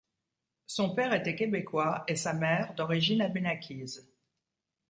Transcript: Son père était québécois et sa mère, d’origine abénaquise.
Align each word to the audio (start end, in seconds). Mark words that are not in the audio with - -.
Son 0.65 0.95
père 0.95 1.13
était 1.13 1.35
québécois 1.35 2.05
et 2.07 2.15
sa 2.15 2.33
mère, 2.33 2.73
d’origine 2.73 3.21
abénaquise. 3.21 4.11